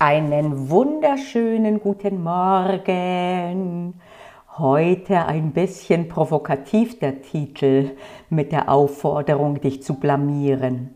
Einen 0.00 0.70
wunderschönen 0.70 1.80
guten 1.80 2.22
Morgen. 2.22 3.94
Heute 4.56 5.26
ein 5.26 5.50
bisschen 5.50 6.06
provokativ 6.06 7.00
der 7.00 7.20
Titel 7.20 7.96
mit 8.30 8.52
der 8.52 8.68
Aufforderung, 8.68 9.60
dich 9.60 9.82
zu 9.82 9.94
blamieren. 9.94 10.94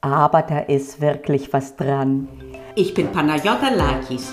Aber 0.00 0.42
da 0.42 0.60
ist 0.60 1.00
wirklich 1.00 1.52
was 1.52 1.74
dran. 1.74 2.28
Ich 2.76 2.94
bin 2.94 3.08
Panayota 3.08 3.68
Lakis 3.68 4.32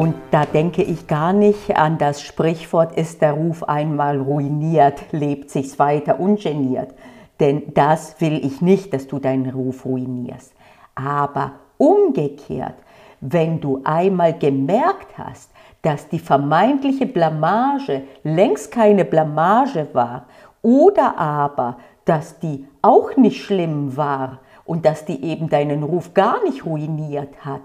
Und 0.00 0.14
da 0.30 0.46
denke 0.46 0.82
ich 0.82 1.08
gar 1.08 1.34
nicht 1.34 1.76
an 1.76 1.98
das 1.98 2.22
Sprichwort, 2.22 2.96
ist 2.96 3.20
der 3.20 3.34
Ruf 3.34 3.64
einmal 3.64 4.18
ruiniert, 4.18 5.12
lebt 5.12 5.50
sich's 5.50 5.78
weiter 5.78 6.18
ungeniert. 6.18 6.94
Denn 7.38 7.74
das 7.74 8.18
will 8.18 8.42
ich 8.42 8.62
nicht, 8.62 8.94
dass 8.94 9.08
du 9.08 9.18
deinen 9.18 9.50
Ruf 9.50 9.84
ruinierst. 9.84 10.54
Aber 10.94 11.52
umgekehrt, 11.76 12.76
wenn 13.20 13.60
du 13.60 13.82
einmal 13.84 14.32
gemerkt 14.38 15.18
hast, 15.18 15.50
dass 15.82 16.08
die 16.08 16.18
vermeintliche 16.18 17.04
Blamage 17.04 18.04
längst 18.24 18.72
keine 18.72 19.04
Blamage 19.04 19.86
war 19.92 20.24
oder 20.62 21.18
aber, 21.18 21.76
dass 22.06 22.38
die 22.38 22.66
auch 22.80 23.18
nicht 23.18 23.44
schlimm 23.44 23.98
war 23.98 24.38
und 24.64 24.86
dass 24.86 25.04
die 25.04 25.22
eben 25.22 25.50
deinen 25.50 25.82
Ruf 25.82 26.14
gar 26.14 26.42
nicht 26.44 26.64
ruiniert 26.64 27.44
hat, 27.44 27.60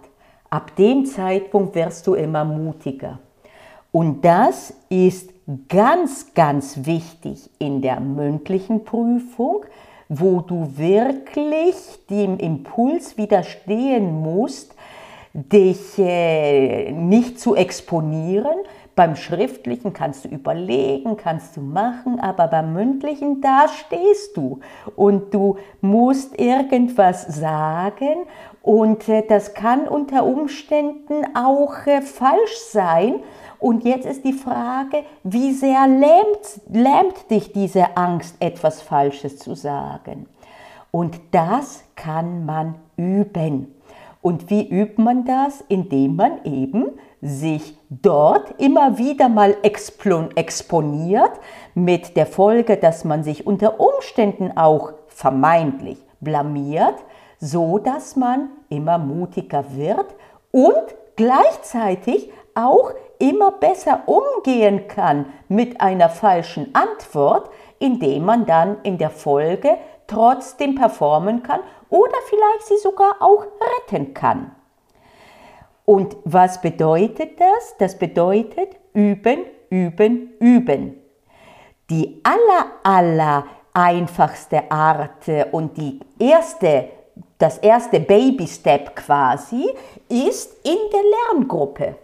Ab 0.56 0.74
dem 0.78 1.06
Zeitpunkt 1.06 1.76
wirst 1.76 2.08
du 2.08 2.14
immer 2.14 2.46
mutiger. 2.46 3.20
Und 3.92 4.24
das 4.24 4.74
ist 4.88 5.30
ganz, 5.68 6.34
ganz 6.34 6.86
wichtig 6.86 7.50
in 7.60 7.82
der 7.82 8.00
mündlichen 8.00 8.86
Prüfung, 8.86 9.66
wo 10.08 10.40
du 10.40 10.78
wirklich 10.78 11.76
dem 12.10 12.38
Impuls 12.38 13.18
widerstehen 13.18 14.22
musst, 14.22 14.74
dich 15.34 16.00
äh, 16.00 16.90
nicht 16.94 17.38
zu 17.38 17.56
exponieren. 17.56 18.56
Beim 18.96 19.18
schriftlichen 19.18 19.92
kannst 19.92 20.24
du 20.24 20.30
überlegen, 20.30 21.18
kannst 21.18 21.58
du 21.58 21.62
machen, 21.62 22.18
aber 22.22 22.48
beim 22.48 22.72
mündlichen, 22.72 23.42
da 23.42 23.66
stehst 23.68 24.38
du 24.38 24.62
und 24.96 25.34
du 25.34 25.58
musst 25.82 26.40
irgendwas 26.40 27.28
sagen 27.28 28.24
und 28.66 29.08
äh, 29.10 29.22
das 29.22 29.54
kann 29.54 29.88
unter 29.88 30.26
Umständen 30.26 31.24
auch 31.36 31.86
äh, 31.86 32.02
falsch 32.02 32.58
sein. 32.72 33.20
Und 33.60 33.86
jetzt 33.86 34.08
ist 34.08 34.26
die 34.26 34.34
Frage, 34.34 35.04
wie 35.24 35.54
sehr 35.54 35.86
lähmt, 35.86 36.62
lähmt 36.72 37.30
dich 37.30 37.54
diese 37.54 37.96
Angst, 37.96 38.36
etwas 38.40 38.82
Falsches 38.82 39.38
zu 39.38 39.54
sagen? 39.54 40.26
Und 40.90 41.20
das 41.30 41.84
kann 41.96 42.48
man 42.48 42.74
üben. 42.98 43.76
Und 44.24 44.50
wie 44.50 44.68
übt 44.68 45.00
man 45.00 45.26
das? 45.26 45.64
Indem 45.68 46.16
man 46.16 46.44
eben 46.44 46.86
sich 47.22 47.78
dort 47.92 48.60
immer 48.60 48.98
wieder 48.98 49.30
mal 49.30 49.58
exponiert, 49.62 51.32
mit 51.76 52.18
der 52.18 52.26
Folge, 52.26 52.78
dass 52.78 53.04
man 53.04 53.24
sich 53.24 53.46
unter 53.46 53.80
Umständen 53.80 54.58
auch 54.58 54.94
vermeintlich 55.08 56.00
blamiert, 56.20 56.96
so 57.46 57.78
dass 57.78 58.16
man 58.16 58.50
immer 58.70 58.98
mutiger 58.98 59.76
wird 59.76 60.16
und 60.52 60.96
gleichzeitig 61.16 62.32
auch 62.56 62.92
immer 63.20 63.52
besser 63.52 64.02
umgehen 64.08 64.88
kann 64.88 65.28
mit 65.48 65.80
einer 65.80 66.10
falschen 66.10 66.74
Antwort, 66.74 67.52
indem 67.78 68.26
man 68.26 68.46
dann 68.46 68.78
in 68.82 68.98
der 68.98 69.12
Folge 69.12 69.78
trotzdem 70.08 70.74
performen 70.74 71.44
kann 71.44 71.60
oder 71.90 72.16
vielleicht 72.26 72.66
sie 72.66 72.78
sogar 72.78 73.18
auch 73.20 73.46
retten 73.90 74.14
kann. 74.14 74.52
Und 75.86 76.18
was 76.24 76.62
bedeutet 76.62 77.40
das? 77.40 77.76
Das 77.78 78.00
bedeutet 78.00 78.76
üben, 78.94 79.46
üben, 79.70 80.34
üben. 80.40 81.00
Die 81.92 82.24
aller, 82.24 82.72
aller 82.82 83.46
einfachste 83.72 84.72
Art 84.72 85.30
und 85.52 85.78
die 85.78 86.00
erste 86.18 86.90
das 87.38 87.58
erste 87.58 88.00
Baby-Step 88.00 88.96
quasi 88.96 89.70
ist 90.10 90.54
in 90.66 90.78
der 90.92 91.02
Lerngruppe. 91.34 91.96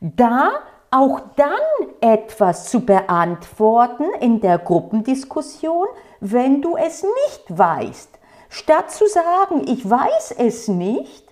Da 0.00 0.50
auch 0.90 1.20
dann 1.36 1.88
etwas 2.00 2.68
zu 2.68 2.80
beantworten 2.80 4.04
in 4.20 4.40
der 4.40 4.58
Gruppendiskussion, 4.58 5.86
wenn 6.20 6.60
du 6.60 6.76
es 6.76 7.02
nicht 7.02 7.44
weißt. 7.48 8.10
Statt 8.50 8.90
zu 8.90 9.06
sagen, 9.06 9.66
ich 9.66 9.88
weiß 9.88 10.34
es 10.38 10.68
nicht, 10.68 11.26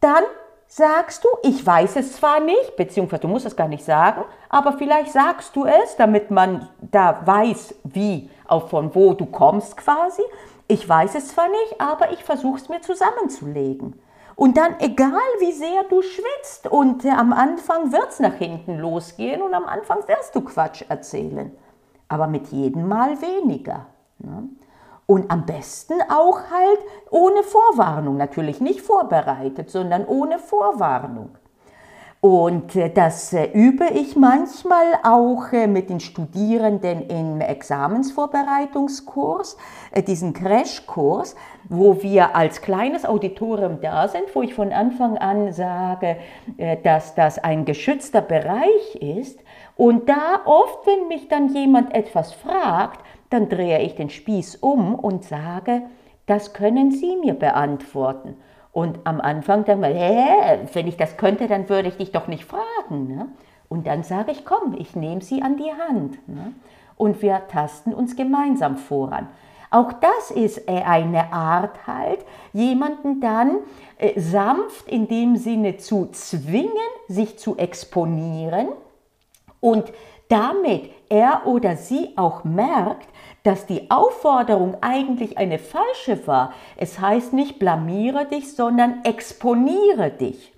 dann 0.00 0.24
sagst 0.66 1.22
du, 1.22 1.28
ich 1.42 1.64
weiß 1.66 1.96
es 1.96 2.14
zwar 2.14 2.40
nicht, 2.40 2.76
beziehungsweise 2.76 3.20
du 3.20 3.28
musst 3.28 3.44
es 3.44 3.54
gar 3.54 3.68
nicht 3.68 3.84
sagen, 3.84 4.24
aber 4.48 4.72
vielleicht 4.78 5.12
sagst 5.12 5.54
du 5.54 5.66
es, 5.66 5.96
damit 5.98 6.30
man 6.30 6.70
da 6.80 7.20
weiß, 7.26 7.74
wie, 7.84 8.30
auch 8.52 8.68
von 8.68 8.94
wo 8.94 9.14
du 9.14 9.26
kommst 9.26 9.76
quasi. 9.76 10.22
Ich 10.68 10.88
weiß 10.88 11.14
es 11.16 11.28
zwar 11.28 11.48
nicht, 11.48 11.80
aber 11.80 12.12
ich 12.12 12.22
versuche 12.24 12.58
es 12.58 12.68
mir 12.68 12.80
zusammenzulegen. 12.80 14.00
Und 14.36 14.56
dann, 14.56 14.76
egal 14.80 15.10
wie 15.40 15.52
sehr 15.52 15.84
du 15.84 16.02
schwitzt, 16.02 16.66
und 16.66 17.04
äh, 17.04 17.10
am 17.10 17.32
Anfang 17.32 17.92
wird 17.92 18.10
es 18.10 18.20
nach 18.20 18.34
hinten 18.34 18.78
losgehen 18.78 19.42
und 19.42 19.54
am 19.54 19.66
Anfang 19.66 19.98
wirst 20.08 20.34
du 20.34 20.40
Quatsch 20.40 20.84
erzählen. 20.88 21.56
Aber 22.08 22.26
mit 22.26 22.48
jedem 22.48 22.88
Mal 22.88 23.20
weniger. 23.20 23.86
Ne? 24.18 24.48
Und 25.06 25.30
am 25.30 25.44
besten 25.44 26.00
auch 26.08 26.38
halt 26.50 26.78
ohne 27.10 27.42
Vorwarnung. 27.42 28.16
Natürlich 28.16 28.60
nicht 28.60 28.80
vorbereitet, 28.80 29.70
sondern 29.70 30.06
ohne 30.06 30.38
Vorwarnung. 30.38 31.36
Und 32.24 32.76
äh, 32.76 32.88
das 32.88 33.32
äh, 33.32 33.50
übe 33.52 33.86
ich 33.86 34.14
manchmal 34.14 35.00
auch 35.02 35.52
äh, 35.52 35.66
mit 35.66 35.90
den 35.90 35.98
Studierenden 35.98 37.08
im 37.08 37.40
Examensvorbereitungskurs, 37.40 39.56
diesen 40.06 40.32
Crashkurs, 40.32 41.34
wo 41.68 42.00
wir 42.00 42.36
als 42.36 42.62
kleines 42.62 43.04
Auditorium 43.04 43.80
da 43.80 44.06
sind, 44.06 44.32
wo 44.34 44.42
ich 44.42 44.54
von 44.54 44.72
Anfang 44.72 45.18
an 45.18 45.52
sage, 45.52 46.18
dass 46.84 47.16
das 47.16 47.40
ein 47.40 47.64
geschützter 47.64 48.20
Bereich 48.20 48.94
ist. 49.00 49.40
Und 49.76 50.08
da 50.08 50.42
oft, 50.44 50.86
wenn 50.86 51.08
mich 51.08 51.26
dann 51.26 51.52
jemand 51.52 51.92
etwas 51.92 52.32
fragt, 52.32 53.00
dann 53.30 53.48
drehe 53.48 53.82
ich 53.82 53.96
den 53.96 54.10
Spieß 54.10 54.54
um 54.56 54.94
und 54.94 55.24
sage, 55.24 55.82
das 56.26 56.52
können 56.52 56.92
Sie 56.92 57.16
mir 57.16 57.34
beantworten. 57.34 58.36
Und 58.72 59.00
am 59.04 59.20
Anfang 59.20 59.64
dann 59.64 59.80
mal, 59.80 59.94
hä, 59.94 60.66
wenn 60.72 60.86
ich 60.86 60.96
das 60.96 61.16
könnte, 61.18 61.46
dann 61.46 61.68
würde 61.68 61.88
ich 61.88 61.98
dich 61.98 62.10
doch 62.10 62.26
nicht 62.26 62.46
fragen. 62.46 63.06
Ne? 63.06 63.28
Und 63.68 63.86
dann 63.86 64.02
sage 64.02 64.32
ich, 64.32 64.44
komm, 64.44 64.74
ich 64.78 64.96
nehme 64.96 65.20
sie 65.20 65.42
an 65.42 65.56
die 65.56 65.72
Hand. 65.88 66.26
Ne? 66.26 66.54
Und 66.96 67.20
wir 67.20 67.46
tasten 67.48 67.92
uns 67.92 68.16
gemeinsam 68.16 68.76
voran. 68.76 69.28
Auch 69.70 69.92
das 69.92 70.30
ist 70.30 70.68
äh, 70.68 70.82
eine 70.82 71.32
Art 71.32 71.86
halt, 71.86 72.24
jemanden 72.52 73.20
dann 73.20 73.58
äh, 73.98 74.18
sanft 74.20 74.88
in 74.88 75.08
dem 75.08 75.36
Sinne 75.36 75.78
zu 75.78 76.08
zwingen, 76.12 76.72
sich 77.08 77.38
zu 77.38 77.56
exponieren 77.56 78.68
und 79.60 79.92
damit 80.28 80.90
er 81.12 81.46
oder 81.46 81.76
sie 81.76 82.14
auch 82.16 82.42
merkt, 82.42 83.06
dass 83.42 83.66
die 83.66 83.90
Aufforderung 83.90 84.78
eigentlich 84.80 85.36
eine 85.36 85.58
falsche 85.58 86.26
war. 86.26 86.54
Es 86.76 86.98
heißt 86.98 87.34
nicht 87.34 87.58
blamiere 87.58 88.24
dich, 88.24 88.56
sondern 88.56 89.04
exponiere 89.04 90.10
dich. 90.10 90.54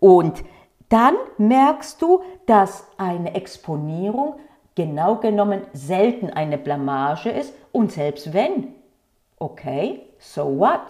Und 0.00 0.42
dann 0.88 1.14
merkst 1.38 2.02
du, 2.02 2.22
dass 2.46 2.88
eine 2.98 3.36
Exponierung 3.36 4.34
genau 4.74 5.16
genommen 5.16 5.62
selten 5.72 6.28
eine 6.28 6.58
Blamage 6.58 7.30
ist 7.30 7.54
und 7.70 7.92
selbst 7.92 8.32
wenn, 8.32 8.74
okay, 9.38 10.02
so 10.18 10.58
what? 10.58 10.80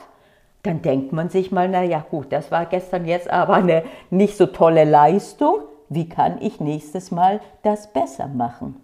Dann 0.63 0.81
denkt 0.81 1.13
man 1.13 1.29
sich 1.29 1.53
mal, 1.53 1.69
naja 1.69 2.03
gut, 2.11 2.33
das 2.33 2.51
war 2.51 2.65
gestern 2.65 3.05
jetzt 3.05 3.29
aber 3.29 3.55
eine 3.55 3.85
nicht 4.09 4.39
so 4.39 4.47
tolle 4.47 4.85
Leistung. 4.85 5.57
Wie 5.91 6.09
kann 6.09 6.41
ich 6.41 6.59
nächstes 6.59 7.11
Mal 7.11 7.41
das 7.63 7.93
besser 7.93 8.29
machen? 8.29 8.84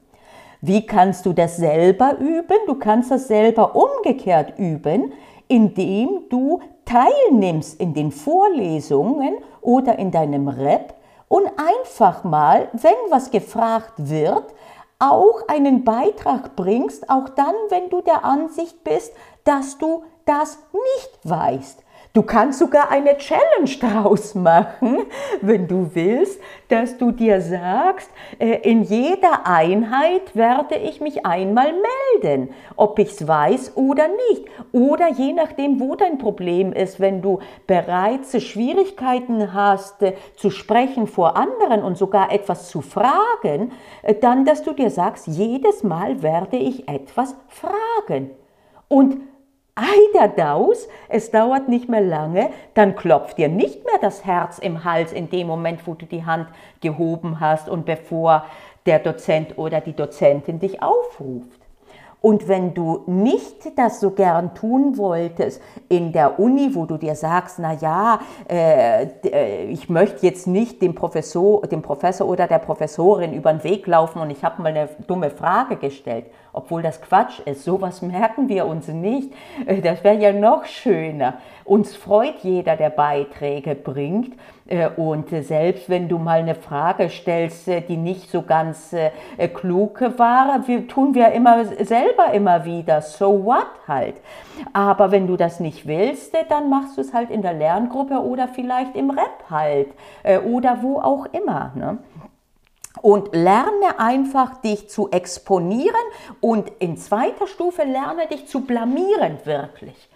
Wie 0.61 0.87
kannst 0.87 1.25
du 1.25 1.33
das 1.33 1.57
selber 1.57 2.19
üben? 2.19 2.59
Du 2.67 2.75
kannst 2.75 3.11
das 3.11 3.29
selber 3.29 3.75
umgekehrt 3.75 4.59
üben, 4.59 5.13
indem 5.49 6.29
du 6.29 6.61
teilnimmst 6.85 7.81
in 7.81 7.95
den 7.95 8.13
Vorlesungen 8.13 9.39
oder 9.63 9.99
in 9.99 10.11
deinem 10.11 10.49
Rep 10.49 10.95
und 11.29 11.47
einfach 11.57 12.25
mal, 12.25 12.69
wenn 12.73 12.93
was 13.11 13.31
gefragt 13.31 13.93
wird, 13.97 14.45
auch 14.99 15.49
einen 15.49 15.85
Beitrag 15.85 16.57
bringst, 16.57 17.09
auch 17.09 17.29
dann, 17.31 17.55
wenn 17.71 17.89
du 17.89 18.03
der 18.03 18.25
Ansicht 18.25 18.85
bist, 18.85 19.13
dass 19.45 19.79
du 19.79 20.05
das 20.27 20.59
nicht 20.73 21.19
weißt. 21.25 21.83
Du 22.13 22.23
kannst 22.23 22.59
sogar 22.59 22.91
eine 22.91 23.17
Challenge 23.19 23.71
draus 23.81 24.35
machen, 24.35 25.07
wenn 25.43 25.69
du 25.69 25.91
willst, 25.95 26.41
dass 26.67 26.99
du 26.99 27.13
dir 27.13 27.41
sagst, 27.41 28.11
äh, 28.41 28.69
in 28.69 28.83
jeder 28.83 29.47
Einheit 29.47 30.35
werde 30.35 30.75
ich 30.75 31.01
mich 31.01 31.25
einmal 31.25 31.73
melden, 32.21 32.53
ob 32.75 32.99
ich 32.99 33.13
es 33.13 33.29
weiß 33.29 33.77
oder 33.77 34.09
nicht. 34.09 34.45
Oder 34.73 35.13
je 35.13 35.33
nachdem, 35.35 35.79
wo 35.79 35.95
dein 35.95 36.19
Problem 36.19 36.73
ist, 36.73 36.99
wenn 36.99 37.23
du 37.23 37.39
bereits 37.69 38.43
Schwierigkeiten 38.43 39.55
hast, 39.55 40.03
äh, 40.03 40.15
zu 40.35 40.51
sprechen 40.51 41.07
vor 41.07 41.37
anderen 41.37 41.85
und 41.85 41.97
sogar 41.97 42.33
etwas 42.33 42.71
zu 42.71 42.81
fragen, 42.81 43.71
äh, 44.03 44.17
dann, 44.17 44.45
dass 44.45 44.65
du 44.65 44.73
dir 44.73 44.91
sagst, 44.91 45.29
jedes 45.29 45.85
Mal 45.85 46.25
werde 46.25 46.57
ich 46.57 46.89
etwas 46.89 47.37
fragen. 47.47 48.33
Und 48.89 49.30
Eider 49.81 50.29
daus, 50.29 50.89
es 51.09 51.31
dauert 51.31 51.69
nicht 51.69 51.89
mehr 51.89 52.03
lange, 52.03 52.51
dann 52.75 52.95
klopft 52.97 53.39
dir 53.39 53.49
nicht 53.49 53.85
mehr 53.87 53.99
das 54.01 54.25
Herz 54.25 54.59
im 54.59 54.85
Hals 54.85 55.13
in 55.13 55.31
dem 55.31 55.47
Moment, 55.47 55.87
wo 55.87 55.95
du 55.95 56.05
die 56.05 56.27
Hand 56.27 56.49
gehoben 56.81 57.41
hast 57.41 57.69
und 57.69 57.87
bevor 57.87 58.45
der 58.85 58.99
Dozent 58.99 59.57
oder 59.57 59.81
die 59.81 59.95
Dozentin 59.95 60.59
dich 60.59 60.83
aufruft. 60.83 61.61
Und 62.23 62.49
wenn 62.49 62.75
du 62.75 63.03
nicht 63.07 63.79
das 63.79 64.01
so 64.01 64.11
gern 64.11 64.55
tun 64.55 64.99
wolltest 64.99 65.63
in 65.89 66.13
der 66.13 66.39
Uni, 66.39 66.75
wo 66.75 66.85
du 66.85 66.99
dir 66.99 67.15
sagst, 67.15 67.59
na 67.59 67.73
ja, 67.73 68.21
äh, 68.47 69.05
äh, 69.25 69.65
ich 69.71 69.89
möchte 69.89 70.27
jetzt 70.27 70.47
nicht 70.47 70.83
dem 70.83 70.95
Professor, 70.95 71.63
dem 71.63 71.81
Professor 71.81 72.29
oder 72.29 72.47
der 72.47 72.59
Professorin 72.59 73.33
über 73.33 73.53
den 73.53 73.65
Weg 73.65 73.87
laufen 73.87 74.21
und 74.21 74.29
ich 74.29 74.45
habe 74.45 74.61
mal 74.61 74.69
eine 74.69 74.91
dumme 75.07 75.31
Frage 75.31 75.77
gestellt, 75.77 76.27
obwohl 76.53 76.83
das 76.83 77.01
Quatsch 77.01 77.41
ist. 77.41 77.65
Sowas 77.65 78.03
merken 78.03 78.49
wir 78.49 78.67
uns 78.67 78.89
nicht. 78.89 79.33
Äh, 79.67 79.81
das 79.81 80.03
wäre 80.05 80.19
ja 80.19 80.33
noch 80.33 80.65
schöner. 80.65 81.35
Uns 81.65 81.95
freut 81.95 82.39
jeder, 82.43 82.77
der 82.77 82.91
Beiträge 82.91 83.75
bringt. 83.75 84.35
Äh, 84.67 84.89
und 84.89 85.31
selbst 85.31 85.89
wenn 85.89 86.09
du 86.09 86.19
mal 86.19 86.41
eine 86.41 86.55
Frage 86.55 87.09
stellst, 87.11 87.69
äh, 87.69 87.81
die 87.81 87.97
nicht 87.97 88.31
so 88.31 88.43
ganz 88.43 88.95
klug 89.55 90.01
war, 90.17 90.65
tun 90.89 91.15
wir 91.15 91.33
immer 91.33 91.65
selber 91.65 92.33
immer 92.33 92.65
wieder. 92.65 93.01
So 93.01 93.45
what 93.45 93.67
halt. 93.87 94.15
Aber 94.73 95.11
wenn 95.11 95.27
du 95.27 95.37
das 95.37 95.61
nicht 95.61 95.87
willst, 95.87 96.35
dann 96.49 96.69
machst 96.69 96.97
du 96.97 97.01
es 97.01 97.15
halt 97.15 97.31
in 97.31 97.43
der 97.43 97.53
Lerngruppe 97.53 98.21
oder 98.21 98.49
vielleicht 98.49 98.97
im 98.97 99.11
Rap 99.11 99.45
halt. 99.51 99.89
Oder 100.47 100.79
wo 100.83 100.99
auch 100.99 101.27
immer. 101.33 101.73
Ne? 101.75 101.99
Und 103.03 103.35
lerne 103.35 103.99
einfach, 103.99 104.61
dich 104.61 104.91
zu 104.91 105.11
exponieren 105.11 105.95
und 106.41 106.71
in 106.81 106.97
zweiter 106.97 107.47
Stufe 107.47 107.85
lerne 107.85 108.27
dich 108.27 108.49
zu 108.49 108.63
blamieren, 108.63 109.39
wirklich. 109.45 110.11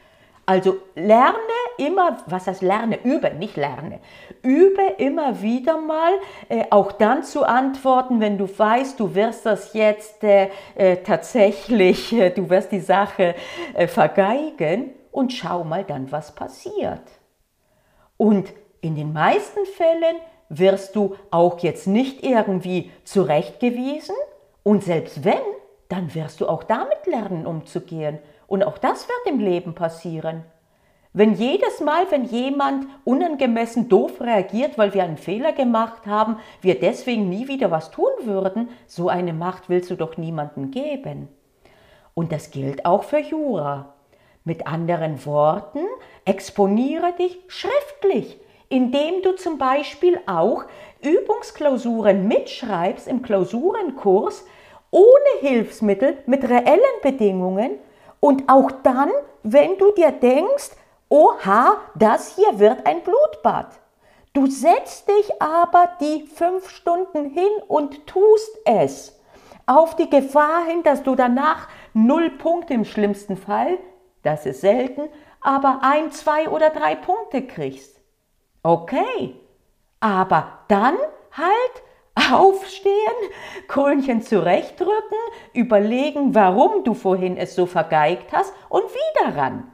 Also 0.47 0.77
lerne 0.95 1.37
immer, 1.79 2.19
was 2.27 2.47
heißt 2.47 2.61
lerne, 2.61 3.03
übe, 3.03 3.31
nicht 3.31 3.57
lerne. 3.57 4.01
Übe 4.43 4.83
immer 4.99 5.41
wieder 5.41 5.79
mal, 5.79 6.13
äh, 6.51 6.65
auch 6.69 6.93
dann 6.93 7.23
zu 7.23 7.45
antworten, 7.45 8.21
wenn 8.21 8.37
du 8.37 8.47
weißt, 8.47 9.01
du 9.01 9.15
wirst 9.15 9.47
das 9.47 9.73
jetzt 9.73 10.23
äh, 10.23 10.51
äh, 10.75 10.97
tatsächlich, 10.99 12.13
äh, 12.19 12.31
du 12.31 12.51
wirst 12.51 12.73
die 12.73 12.81
Sache 12.81 13.35
äh, 13.73 13.87
vergeigen 13.87 14.93
und 15.13 15.33
schau 15.33 15.65
mal 15.65 15.85
dann, 15.85 16.13
was 16.13 16.35
passiert. 16.35 17.03
Und 18.19 18.53
in 18.83 18.97
den 18.97 19.15
meisten 19.15 19.65
Fällen 19.65 20.17
wirst 20.49 20.97
du 20.97 21.17
auch 21.31 21.59
jetzt 21.61 21.87
nicht 21.87 22.25
irgendwie 22.25 22.91
zurechtgewiesen 23.05 24.15
und 24.63 24.83
selbst 24.85 25.25
wenn, 25.25 25.43
dann 25.89 26.15
wirst 26.15 26.41
du 26.41 26.49
auch 26.49 26.63
damit 26.65 27.07
lernen 27.07 27.47
umzugehen 27.47 28.19
und 28.47 28.63
auch 28.65 28.79
das 28.79 29.09
wird 29.09 29.35
im 29.35 29.41
Leben 29.41 29.75
passieren. 29.75 30.45
Wenn 31.17 31.35
jedes 31.35 31.81
Mal, 31.81 32.11
wenn 32.11 32.25
jemand 32.25 32.89
unangemessen 33.05 33.89
doof 33.89 34.21
reagiert, 34.21 34.77
weil 34.79 34.95
wir 34.95 35.05
einen 35.05 35.17
Fehler 35.17 35.53
gemacht 35.53 36.07
haben, 36.07 36.39
wir 36.61 36.81
deswegen 36.81 37.29
nie 37.29 37.47
wieder 37.47 37.71
was 37.71 37.93
tun 37.93 38.11
würden, 38.23 38.69
so 38.89 39.09
eine 39.09 39.33
Macht 39.33 39.69
willst 39.69 39.91
du 39.91 39.95
doch 39.95 40.17
niemandem 40.17 40.73
geben. 40.73 41.29
Und 42.15 42.33
das 42.33 42.51
gilt 42.51 42.85
auch 42.85 43.05
für 43.05 43.21
Jura. 43.21 43.95
Mit 44.43 44.67
anderen 44.67 45.25
Worten, 45.25 45.87
exponiere 46.25 47.13
dich 47.13 47.39
schriftlich 47.47 48.41
indem 48.69 49.23
du 49.23 49.33
zum 49.37 49.59
Beispiel 49.59 50.21
auch 50.27 50.65
Übungsklausuren 51.03 52.27
mitschreibst 52.27 53.07
im 53.09 53.23
Klausurenkurs 53.23 54.45
ohne 54.91 55.41
Hilfsmittel 55.41 56.19
mit 56.27 56.49
reellen 56.49 56.81
Bedingungen 57.03 57.73
und 58.21 58.49
auch 58.49 58.71
dann, 58.83 59.11
wenn 59.43 59.77
du 59.77 59.93
dir 59.93 60.13
denkst, 60.13 60.71
oha, 61.09 61.77
das 61.95 62.37
hier 62.37 62.59
wird 62.59 62.87
ein 62.87 63.03
Blutbad. 63.03 63.69
Du 64.33 64.47
setzt 64.47 65.09
dich 65.09 65.43
aber 65.43 65.91
die 66.01 66.27
fünf 66.27 66.69
Stunden 66.71 67.27
hin 67.31 67.51
und 67.69 68.07
tust 68.07 68.59
es. 68.65 69.21
Auf 69.67 69.95
die 69.97 70.11
Gefahr 70.11 70.65
hin, 70.67 70.83
dass 70.83 71.03
du 71.03 71.15
danach 71.15 71.69
null 71.93 72.31
Punkte 72.31 72.75
im 72.75 72.85
schlimmsten 72.85 73.37
Fall, 73.37 73.79
das 74.23 74.47
ist 74.47 74.61
selten, 74.61 75.03
aber 75.41 75.81
ein, 75.83 76.11
zwei 76.11 76.49
oder 76.49 76.71
drei 76.71 76.97
Punkte 76.97 77.43
kriegst. 77.43 77.94
Okay, 78.67 79.37
aber 80.01 80.61
dann 80.69 80.97
halt 81.33 82.33
aufstehen, 82.33 82.95
Krönchen 83.69 84.23
zurechtdrücken, 84.23 85.19
überlegen, 85.53 86.35
warum 86.35 86.83
du 86.83 86.95
vorhin 86.95 87.37
es 87.37 87.55
so 87.55 87.67
vergeigt 87.67 88.33
hast 88.33 88.55
und 88.71 88.85
wieder 88.85 89.37
ran. 89.37 89.71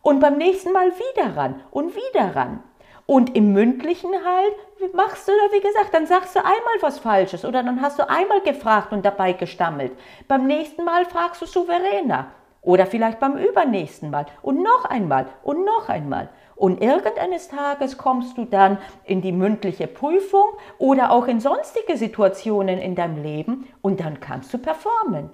Und 0.00 0.20
beim 0.20 0.38
nächsten 0.38 0.72
Mal 0.72 0.90
wieder 0.92 1.36
ran 1.36 1.62
und 1.70 1.94
wieder 1.94 2.34
ran. 2.34 2.62
Und 3.04 3.36
im 3.36 3.52
mündlichen 3.52 4.10
halt 4.10 4.94
machst 4.94 5.28
du, 5.28 5.32
wie 5.32 5.60
gesagt, 5.60 5.92
dann 5.92 6.06
sagst 6.06 6.34
du 6.34 6.38
einmal 6.38 6.80
was 6.80 6.98
Falsches 6.98 7.44
oder 7.44 7.62
dann 7.62 7.82
hast 7.82 7.98
du 7.98 8.08
einmal 8.08 8.40
gefragt 8.40 8.94
und 8.94 9.04
dabei 9.04 9.34
gestammelt. 9.34 9.92
Beim 10.28 10.46
nächsten 10.46 10.84
Mal 10.84 11.04
fragst 11.04 11.42
du 11.42 11.46
souveräner 11.46 12.28
oder 12.62 12.86
vielleicht 12.86 13.20
beim 13.20 13.36
übernächsten 13.36 14.08
Mal 14.08 14.24
und 14.40 14.62
noch 14.62 14.86
einmal 14.86 15.26
und 15.42 15.66
noch 15.66 15.90
einmal. 15.90 16.30
Und 16.62 16.80
irgendeines 16.80 17.48
Tages 17.48 17.98
kommst 17.98 18.38
du 18.38 18.44
dann 18.44 18.78
in 19.02 19.20
die 19.20 19.32
mündliche 19.32 19.88
Prüfung 19.88 20.44
oder 20.78 21.10
auch 21.10 21.26
in 21.26 21.40
sonstige 21.40 21.96
Situationen 21.96 22.78
in 22.78 22.94
deinem 22.94 23.20
Leben 23.20 23.66
und 23.80 23.98
dann 23.98 24.20
kannst 24.20 24.54
du 24.54 24.58
performen. 24.58 25.30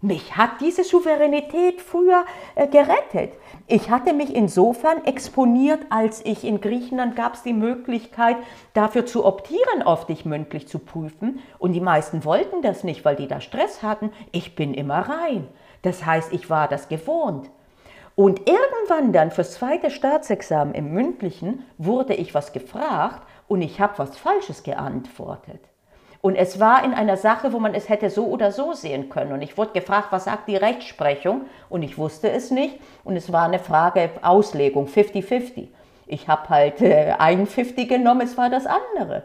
Mich 0.00 0.38
hat 0.38 0.52
diese 0.62 0.84
Souveränität 0.84 1.82
früher 1.82 2.24
äh, 2.54 2.66
gerettet. 2.66 3.34
Ich 3.66 3.90
hatte 3.90 4.14
mich 4.14 4.34
insofern 4.34 5.04
exponiert, 5.04 5.80
als 5.90 6.24
ich 6.24 6.44
in 6.44 6.62
Griechenland 6.62 7.14
gab 7.14 7.34
es 7.34 7.42
die 7.42 7.52
Möglichkeit, 7.52 8.38
dafür 8.72 9.04
zu 9.04 9.26
optieren, 9.26 9.82
auf 9.84 10.06
dich 10.06 10.24
mündlich 10.24 10.66
zu 10.66 10.78
prüfen. 10.78 11.40
Und 11.58 11.74
die 11.74 11.82
meisten 11.82 12.24
wollten 12.24 12.62
das 12.62 12.84
nicht, 12.84 13.04
weil 13.04 13.16
die 13.16 13.28
da 13.28 13.42
Stress 13.42 13.82
hatten. 13.82 14.12
Ich 14.32 14.56
bin 14.56 14.72
immer 14.72 15.10
rein. 15.10 15.46
Das 15.82 16.06
heißt, 16.06 16.32
ich 16.32 16.48
war 16.48 16.68
das 16.68 16.88
gewohnt. 16.88 17.50
Und 18.18 18.50
irgendwann 18.50 19.12
dann 19.12 19.30
fürs 19.30 19.52
zweite 19.52 19.92
Staatsexamen 19.92 20.74
im 20.74 20.92
mündlichen 20.92 21.64
wurde 21.78 22.14
ich 22.14 22.34
was 22.34 22.52
gefragt 22.52 23.22
und 23.46 23.62
ich 23.62 23.80
habe 23.80 23.96
was 23.98 24.18
Falsches 24.18 24.64
geantwortet. 24.64 25.60
Und 26.20 26.34
es 26.34 26.58
war 26.58 26.82
in 26.82 26.94
einer 26.94 27.16
Sache, 27.16 27.52
wo 27.52 27.60
man 27.60 27.76
es 27.76 27.88
hätte 27.88 28.10
so 28.10 28.26
oder 28.26 28.50
so 28.50 28.72
sehen 28.72 29.08
können. 29.08 29.30
Und 29.30 29.42
ich 29.42 29.56
wurde 29.56 29.70
gefragt, 29.70 30.08
was 30.10 30.24
sagt 30.24 30.48
die 30.48 30.56
Rechtsprechung? 30.56 31.42
Und 31.68 31.84
ich 31.84 31.96
wusste 31.96 32.28
es 32.28 32.50
nicht. 32.50 32.80
Und 33.04 33.14
es 33.14 33.32
war 33.32 33.44
eine 33.44 33.60
Frage 33.60 34.10
Auslegung, 34.22 34.88
50-50. 34.88 35.68
Ich 36.08 36.26
habe 36.26 36.48
halt 36.48 36.82
äh, 36.82 37.14
ein 37.20 37.46
50 37.46 37.88
genommen, 37.88 38.22
es 38.22 38.36
war 38.36 38.50
das 38.50 38.66
andere. 38.66 39.22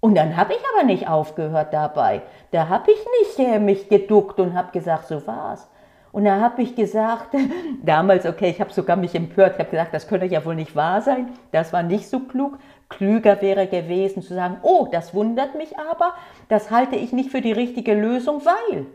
Und 0.00 0.14
dann 0.14 0.38
habe 0.38 0.54
ich 0.54 0.60
aber 0.74 0.86
nicht 0.86 1.06
aufgehört 1.06 1.74
dabei. 1.74 2.22
Da 2.50 2.70
habe 2.70 2.92
ich 2.92 3.06
nicht 3.20 3.46
äh, 3.46 3.58
mich 3.58 3.90
geduckt 3.90 4.40
und 4.40 4.54
habe 4.54 4.72
gesagt, 4.72 5.08
so 5.08 5.26
war's. 5.26 5.68
Und 6.12 6.26
da 6.26 6.40
habe 6.40 6.62
ich 6.62 6.76
gesagt, 6.76 7.34
damals, 7.82 8.26
okay, 8.26 8.50
ich 8.50 8.60
habe 8.60 8.72
sogar 8.72 8.96
mich 8.96 9.14
empört, 9.14 9.54
ich 9.54 9.58
habe 9.58 9.70
gesagt, 9.70 9.94
das 9.94 10.06
könnte 10.06 10.26
ja 10.26 10.44
wohl 10.44 10.54
nicht 10.54 10.76
wahr 10.76 11.00
sein, 11.00 11.30
das 11.50 11.72
war 11.72 11.82
nicht 11.82 12.08
so 12.08 12.20
klug. 12.20 12.58
Klüger 12.90 13.40
wäre 13.40 13.66
gewesen 13.66 14.22
zu 14.22 14.34
sagen, 14.34 14.58
oh, 14.62 14.86
das 14.92 15.14
wundert 15.14 15.54
mich 15.54 15.78
aber, 15.78 16.12
das 16.48 16.70
halte 16.70 16.96
ich 16.96 17.12
nicht 17.12 17.30
für 17.30 17.40
die 17.40 17.52
richtige 17.52 17.94
Lösung, 17.94 18.42
weil. 18.44 18.86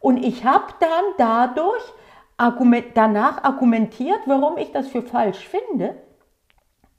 Und 0.00 0.24
ich 0.24 0.44
habe 0.44 0.74
dann 0.80 1.04
dadurch 1.16 1.82
argument, 2.36 2.86
danach 2.94 3.44
argumentiert, 3.44 4.20
warum 4.26 4.58
ich 4.58 4.72
das 4.72 4.88
für 4.88 5.02
falsch 5.02 5.46
finde. 5.46 5.94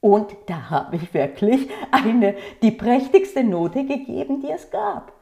Und 0.00 0.34
da 0.46 0.70
habe 0.70 0.96
ich 0.96 1.14
wirklich 1.14 1.68
eine, 1.90 2.34
die 2.62 2.70
prächtigste 2.70 3.44
Note 3.44 3.84
gegeben, 3.84 4.42
die 4.42 4.50
es 4.50 4.70
gab. 4.70 5.13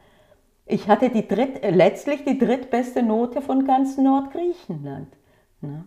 Ich 0.67 0.89
hatte 0.89 1.11
die 1.11 1.27
dritt, 1.27 1.61
letztlich 1.63 2.25
die 2.25 2.39
drittbeste 2.39 3.03
Note 3.03 3.43
von 3.43 3.67
ganz 3.67 3.99
Nordgriechenland. 3.99 5.09
Ne? 5.61 5.85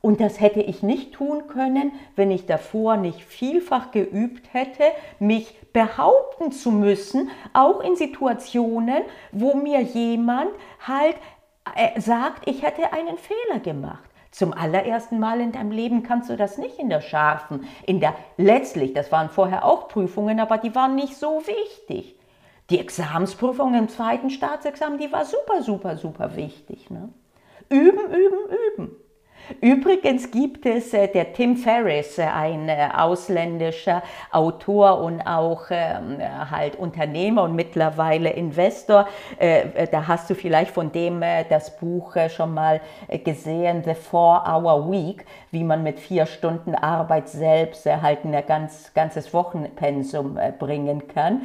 Und 0.00 0.20
das 0.20 0.40
hätte 0.40 0.60
ich 0.60 0.82
nicht 0.82 1.14
tun 1.14 1.48
können, 1.48 1.92
wenn 2.14 2.30
ich 2.30 2.46
davor 2.46 2.96
nicht 2.96 3.22
vielfach 3.22 3.90
geübt 3.90 4.52
hätte, 4.52 4.84
mich 5.18 5.54
behaupten 5.72 6.52
zu 6.52 6.70
müssen, 6.70 7.30
auch 7.52 7.80
in 7.80 7.96
Situationen, 7.96 9.02
wo 9.32 9.54
mir 9.54 9.80
jemand 9.80 10.50
halt 10.86 11.16
äh, 11.74 12.00
sagt, 12.00 12.48
ich 12.48 12.62
hätte 12.62 12.92
einen 12.92 13.18
Fehler 13.18 13.60
gemacht. 13.60 14.08
Zum 14.30 14.52
allerersten 14.52 15.18
Mal 15.18 15.40
in 15.40 15.52
deinem 15.52 15.70
Leben 15.72 16.02
kannst 16.02 16.30
du 16.30 16.36
das 16.36 16.58
nicht 16.58 16.78
in 16.78 16.88
der 16.88 17.00
scharfen, 17.00 17.66
in 17.86 18.00
der 18.00 18.14
letztlich, 18.36 18.92
das 18.92 19.10
waren 19.10 19.30
vorher 19.30 19.64
auch 19.64 19.88
Prüfungen, 19.88 20.40
aber 20.40 20.58
die 20.58 20.74
waren 20.74 20.94
nicht 20.94 21.16
so 21.16 21.42
wichtig. 21.46 22.15
Die 22.70 22.80
Examensprüfung 22.80 23.74
im 23.74 23.88
zweiten 23.88 24.30
Staatsexamen, 24.30 24.98
die 24.98 25.12
war 25.12 25.24
super, 25.24 25.62
super, 25.62 25.96
super 25.96 26.34
wichtig. 26.34 26.90
Ne? 26.90 27.08
Üben, 27.68 28.06
üben, 28.06 28.38
üben. 28.74 28.96
Übrigens 29.60 30.30
gibt 30.30 30.66
es 30.66 30.92
äh, 30.92 31.06
der 31.06 31.32
Tim 31.32 31.56
Ferriss, 31.56 32.18
äh, 32.18 32.24
ein 32.24 32.68
äh, 32.68 32.88
ausländischer 32.96 34.02
Autor 34.32 35.00
und 35.00 35.20
auch 35.22 35.66
ähm, 35.70 36.18
halt 36.50 36.76
Unternehmer 36.76 37.44
und 37.44 37.54
mittlerweile 37.54 38.30
Investor. 38.30 39.06
Äh, 39.38 39.60
äh 39.74 39.88
da 39.88 40.08
hast 40.08 40.28
du 40.28 40.34
vielleicht 40.34 40.72
von 40.72 40.90
dem 40.90 41.22
äh, 41.22 41.44
das 41.48 41.76
Buch 41.78 42.16
schon 42.28 42.54
mal 42.54 42.80
gesehen, 43.24 43.82
The 43.84 43.94
Four 43.94 44.44
Hour 44.46 44.90
Week, 44.90 45.24
wie 45.52 45.62
man 45.62 45.82
mit 45.82 46.00
vier 46.00 46.26
Stunden 46.26 46.74
Arbeit 46.74 47.28
selbst 47.28 47.86
halt 47.86 48.24
ein 48.24 48.46
ganz, 48.46 48.92
ganzes 48.94 49.32
Wochenpensum 49.32 50.38
bringen 50.58 51.06
kann. 51.08 51.42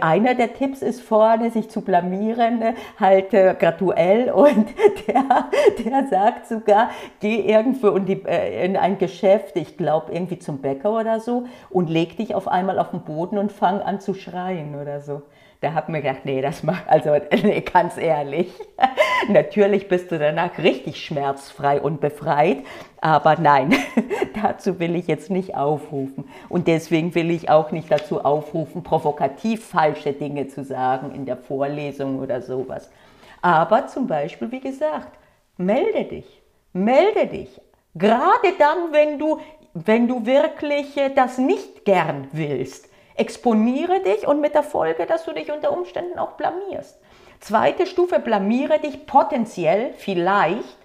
Einer 0.00 0.34
der 0.34 0.54
Tipps 0.54 0.82
ist 0.82 1.02
vorne, 1.02 1.50
sich 1.50 1.68
zu 1.68 1.82
blamieren, 1.82 2.62
halt 2.98 3.30
graduell 3.30 4.30
und 4.32 4.68
der, 5.06 5.50
der 5.84 6.06
sagt 6.06 6.46
sogar, 6.46 6.90
geh 7.20 7.34
geh 7.34 7.40
irgendwo 7.40 7.88
in, 7.88 8.06
die, 8.06 8.24
äh, 8.24 8.64
in 8.64 8.76
ein 8.76 8.98
Geschäft, 8.98 9.56
ich 9.56 9.76
glaube 9.76 10.12
irgendwie 10.12 10.38
zum 10.38 10.58
Bäcker 10.58 10.92
oder 10.92 11.20
so, 11.20 11.44
und 11.70 11.90
leg 11.90 12.16
dich 12.16 12.34
auf 12.34 12.48
einmal 12.48 12.78
auf 12.78 12.90
den 12.90 13.00
Boden 13.00 13.38
und 13.38 13.50
fang 13.50 13.80
an 13.80 14.00
zu 14.00 14.14
schreien 14.14 14.80
oder 14.80 15.00
so. 15.00 15.22
Da 15.64 15.72
hat 15.72 15.88
mir 15.88 16.02
gedacht, 16.02 16.26
nee, 16.26 16.42
das 16.42 16.62
macht, 16.62 16.86
also 16.88 17.16
nee, 17.42 17.62
ganz 17.62 17.96
ehrlich. 17.96 18.52
Natürlich 19.30 19.88
bist 19.88 20.12
du 20.12 20.18
danach 20.18 20.58
richtig 20.58 21.02
schmerzfrei 21.02 21.80
und 21.80 22.02
befreit, 22.02 22.58
aber 23.00 23.36
nein, 23.36 23.74
dazu 24.42 24.78
will 24.78 24.94
ich 24.94 25.06
jetzt 25.06 25.30
nicht 25.30 25.54
aufrufen. 25.54 26.28
Und 26.50 26.68
deswegen 26.68 27.14
will 27.14 27.30
ich 27.30 27.48
auch 27.48 27.70
nicht 27.70 27.90
dazu 27.90 28.22
aufrufen, 28.22 28.82
provokativ 28.82 29.64
falsche 29.64 30.12
Dinge 30.12 30.48
zu 30.48 30.64
sagen 30.64 31.14
in 31.14 31.24
der 31.24 31.38
Vorlesung 31.38 32.18
oder 32.18 32.42
sowas. 32.42 32.90
Aber 33.40 33.86
zum 33.86 34.06
Beispiel, 34.06 34.52
wie 34.52 34.60
gesagt, 34.60 35.18
melde 35.56 36.04
dich. 36.04 36.42
Melde 36.74 37.26
dich. 37.26 37.58
Gerade 37.94 38.52
dann, 38.58 38.92
wenn 38.92 39.18
du, 39.18 39.38
wenn 39.72 40.08
du 40.08 40.26
wirklich 40.26 40.94
äh, 40.98 41.08
das 41.08 41.38
nicht 41.38 41.86
gern 41.86 42.28
willst. 42.32 42.90
Exponiere 43.16 44.00
dich 44.00 44.26
und 44.26 44.40
mit 44.40 44.54
der 44.54 44.62
Folge, 44.62 45.06
dass 45.06 45.24
du 45.24 45.32
dich 45.32 45.52
unter 45.52 45.72
Umständen 45.72 46.18
auch 46.18 46.32
blamierst. 46.32 46.98
Zweite 47.40 47.86
Stufe, 47.86 48.18
blamiere 48.18 48.78
dich 48.78 49.06
potenziell 49.06 49.92
vielleicht, 49.96 50.78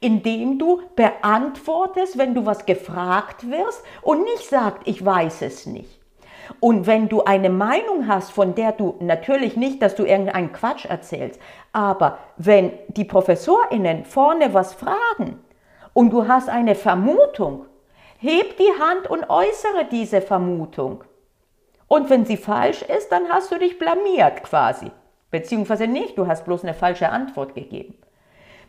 indem 0.00 0.58
du 0.58 0.82
beantwortest, 0.94 2.18
wenn 2.18 2.34
du 2.34 2.44
was 2.44 2.66
gefragt 2.66 3.50
wirst 3.50 3.82
und 4.02 4.24
nicht 4.24 4.48
sagst, 4.48 4.82
ich 4.84 5.04
weiß 5.04 5.42
es 5.42 5.66
nicht. 5.66 6.00
Und 6.60 6.86
wenn 6.86 7.08
du 7.08 7.24
eine 7.24 7.50
Meinung 7.50 8.08
hast, 8.08 8.30
von 8.32 8.54
der 8.54 8.72
du 8.72 8.96
natürlich 9.00 9.56
nicht, 9.56 9.80
dass 9.80 9.94
du 9.94 10.04
irgendeinen 10.04 10.52
Quatsch 10.52 10.84
erzählst, 10.84 11.40
aber 11.72 12.18
wenn 12.36 12.72
die 12.88 13.04
ProfessorInnen 13.04 14.04
vorne 14.04 14.52
was 14.52 14.74
fragen 14.74 15.42
und 15.94 16.10
du 16.10 16.28
hast 16.28 16.48
eine 16.48 16.74
Vermutung, 16.74 17.66
heb 18.18 18.56
die 18.56 18.72
Hand 18.80 19.08
und 19.08 19.30
äußere 19.30 19.86
diese 19.90 20.20
Vermutung. 20.20 21.04
Und 21.92 22.08
wenn 22.08 22.24
sie 22.24 22.38
falsch 22.38 22.80
ist, 22.80 23.12
dann 23.12 23.28
hast 23.28 23.52
du 23.52 23.58
dich 23.58 23.78
blamiert 23.78 24.44
quasi. 24.44 24.90
Beziehungsweise 25.30 25.86
nicht, 25.86 26.16
du 26.16 26.26
hast 26.26 26.46
bloß 26.46 26.62
eine 26.62 26.72
falsche 26.72 27.10
Antwort 27.10 27.54
gegeben. 27.54 27.92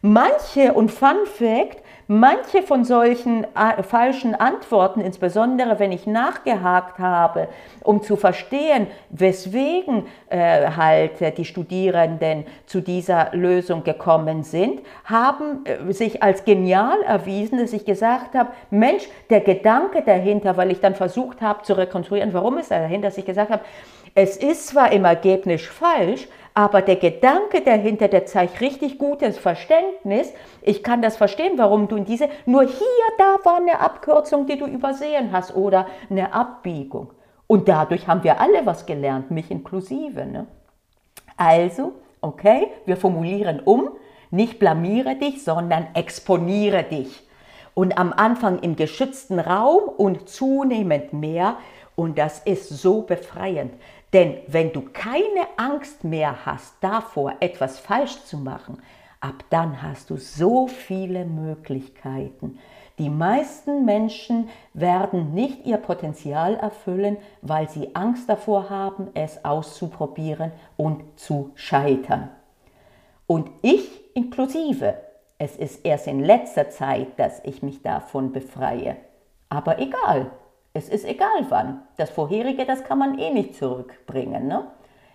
Manche, 0.05 0.73
und 0.73 0.91
Fun 0.91 1.25
Fact, 1.25 1.81
manche 2.07 2.61
von 2.61 2.83
solchen 2.83 3.45
äh, 3.45 3.81
falschen 3.83 4.35
Antworten, 4.35 4.99
insbesondere 4.99 5.79
wenn 5.79 5.93
ich 5.93 6.05
nachgehakt 6.05 6.99
habe, 6.99 7.47
um 7.83 8.01
zu 8.03 8.17
verstehen, 8.17 8.87
weswegen 9.11 10.07
äh, 10.27 10.71
halt 10.71 11.21
äh, 11.21 11.31
die 11.31 11.45
Studierenden 11.45 12.43
zu 12.65 12.81
dieser 12.81 13.29
Lösung 13.31 13.85
gekommen 13.85 14.43
sind, 14.43 14.81
haben 15.05 15.63
äh, 15.63 15.93
sich 15.93 16.21
als 16.21 16.43
genial 16.43 17.01
erwiesen, 17.03 17.59
dass 17.59 17.71
ich 17.71 17.85
gesagt 17.85 18.35
habe, 18.35 18.49
Mensch, 18.71 19.07
der 19.29 19.39
Gedanke 19.39 20.01
dahinter, 20.01 20.57
weil 20.57 20.71
ich 20.71 20.81
dann 20.81 20.95
versucht 20.95 21.41
habe 21.41 21.63
zu 21.63 21.77
rekonstruieren, 21.77 22.33
warum 22.33 22.57
ist 22.57 22.71
er 22.71 22.81
dahinter, 22.81 23.07
dass 23.07 23.17
ich 23.17 23.25
gesagt 23.25 23.51
habe, 23.51 23.63
es 24.15 24.37
ist 24.37 24.67
zwar 24.67 24.91
im 24.91 25.05
Ergebnis 25.05 25.63
falsch, 25.63 26.27
aber 26.53 26.83
der 26.83 26.97
Gedanke 26.97 27.61
dahinter, 27.61 28.07
der 28.07 28.25
zeigt 28.25 28.61
richtig 28.61 28.99
gutes 28.99 29.39
Verständnis. 29.39 30.31
Ich 30.61 30.83
kann 30.83 31.01
das 31.01 31.17
verstehen, 31.17 31.53
warum 31.57 31.87
du 31.87 31.95
in 31.95 32.05
diese, 32.05 32.29
nur 32.45 32.63
hier, 32.63 33.07
da 33.17 33.37
war 33.43 33.57
eine 33.57 33.79
Abkürzung, 33.79 34.45
die 34.45 34.57
du 34.57 34.67
übersehen 34.67 35.31
hast 35.31 35.55
oder 35.55 35.87
eine 36.09 36.31
Abbiegung. 36.31 37.09
Und 37.47 37.67
dadurch 37.67 38.07
haben 38.07 38.23
wir 38.23 38.39
alle 38.39 38.65
was 38.65 38.85
gelernt, 38.85 39.31
mich 39.31 39.49
inklusive. 39.49 40.25
Ne? 40.25 40.45
Also, 41.35 41.93
okay, 42.21 42.67
wir 42.85 42.97
formulieren 42.97 43.59
um, 43.59 43.89
nicht 44.29 44.59
blamiere 44.59 45.15
dich, 45.15 45.43
sondern 45.43 45.87
exponiere 45.95 46.83
dich. 46.83 47.27
Und 47.73 47.97
am 47.97 48.13
Anfang 48.13 48.59
im 48.59 48.75
geschützten 48.75 49.39
Raum 49.39 49.83
und 49.97 50.29
zunehmend 50.29 51.13
mehr. 51.13 51.57
Und 51.95 52.17
das 52.17 52.39
ist 52.39 52.69
so 52.69 53.01
befreiend. 53.01 53.73
Denn 54.13 54.37
wenn 54.47 54.71
du 54.71 54.81
keine 54.81 55.47
Angst 55.57 56.03
mehr 56.03 56.45
hast 56.45 56.75
davor, 56.81 57.33
etwas 57.39 57.79
falsch 57.79 58.23
zu 58.25 58.37
machen, 58.37 58.77
ab 59.19 59.43
dann 59.49 59.81
hast 59.81 60.11
du 60.11 60.17
so 60.17 60.67
viele 60.67 61.25
Möglichkeiten. 61.25 62.59
Die 62.99 63.09
meisten 63.09 63.85
Menschen 63.85 64.49
werden 64.73 65.33
nicht 65.33 65.65
ihr 65.65 65.77
Potenzial 65.77 66.55
erfüllen, 66.55 67.17
weil 67.41 67.67
sie 67.67 67.95
Angst 67.95 68.29
davor 68.29 68.69
haben, 68.69 69.07
es 69.15 69.43
auszuprobieren 69.43 70.51
und 70.77 71.19
zu 71.19 71.51
scheitern. 71.55 72.29
Und 73.25 73.49
ich 73.63 74.15
inklusive. 74.15 74.95
Es 75.39 75.55
ist 75.55 75.83
erst 75.85 76.07
in 76.07 76.19
letzter 76.19 76.69
Zeit, 76.69 77.19
dass 77.19 77.43
ich 77.43 77.63
mich 77.63 77.81
davon 77.81 78.31
befreie. 78.31 78.95
Aber 79.49 79.79
egal, 79.79 80.31
es 80.73 80.89
ist 80.89 81.05
egal 81.05 81.45
wann. 81.49 81.83
Das 81.97 82.09
vorherige, 82.09 82.65
das 82.65 82.83
kann 82.83 82.97
man 82.97 83.19
eh 83.19 83.29
nicht 83.29 83.55
zurückbringen. 83.55 84.47
Ne? 84.47 84.67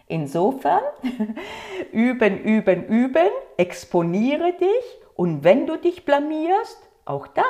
Insofern, 0.06 0.82
üben, 1.92 2.38
üben, 2.38 2.86
üben, 2.86 3.28
exponiere 3.56 4.52
dich 4.52 4.98
und 5.16 5.44
wenn 5.44 5.66
du 5.66 5.76
dich 5.76 6.04
blamierst, 6.04 6.78
auch 7.04 7.26
dann 7.26 7.44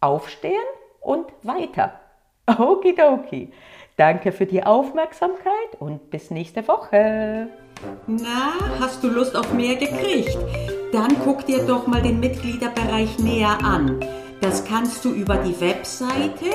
aufstehen 0.00 0.62
und 1.00 1.26
weiter. 1.42 2.00
Okidoki. 2.58 3.52
Danke 3.96 4.32
für 4.32 4.46
die 4.46 4.64
Aufmerksamkeit 4.64 5.78
und 5.78 6.10
bis 6.10 6.30
nächste 6.30 6.66
Woche. 6.66 7.48
Na, 8.06 8.54
hast 8.80 9.04
du 9.04 9.08
Lust 9.08 9.36
auf 9.36 9.52
mehr 9.52 9.76
gekriegt? 9.76 10.36
Dann 10.92 11.14
guck 11.24 11.44
dir 11.44 11.64
doch 11.66 11.86
mal 11.86 12.00
den 12.00 12.18
Mitgliederbereich 12.20 13.18
näher 13.18 13.58
an. 13.62 14.00
Das 14.42 14.62
kannst 14.64 15.04
du 15.04 15.12
über 15.12 15.36
die 15.36 15.60
Webseite 15.60 16.46